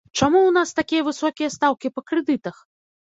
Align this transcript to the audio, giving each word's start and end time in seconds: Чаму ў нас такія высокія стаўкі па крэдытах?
Чаму 0.19 0.39
ў 0.45 0.51
нас 0.55 0.69
такія 0.79 1.03
высокія 1.09 1.49
стаўкі 1.59 1.93
па 1.97 2.07
крэдытах? 2.09 2.57